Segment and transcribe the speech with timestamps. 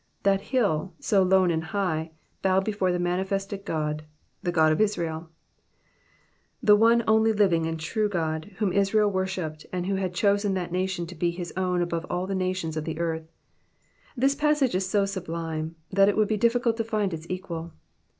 [0.23, 2.09] That hill, so lone and high,
[2.41, 4.03] bowed before the manifested God.
[4.43, 5.27] ^^The God of IsraeV^
[6.63, 10.71] The one only living and true God, whom Israel worshipped, and who bad chosen that
[10.71, 13.29] nation to be his own above all the nations of the earth.
[14.17, 17.73] This passage is so sublime, that it would bo difficult to find its equal.